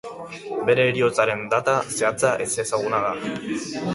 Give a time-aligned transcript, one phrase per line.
[0.69, 3.15] Bere heriotzaren data zehatza ezezaguna da.